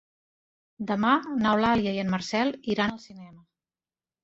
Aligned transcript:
Demà 0.91 1.11
n'Eulàlia 1.43 1.95
i 1.99 2.03
en 2.05 2.11
Marcel 2.15 2.53
iran 2.77 2.97
al 2.97 3.01
cinema. 3.07 3.47